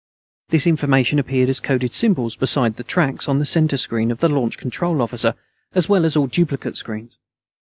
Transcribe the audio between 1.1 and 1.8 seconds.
appeared as